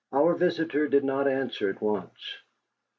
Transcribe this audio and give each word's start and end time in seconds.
Our 0.11 0.33
visitor 0.33 0.87
did 0.87 1.03
not 1.03 1.27
answer 1.27 1.69
at 1.69 1.79
once. 1.79 2.19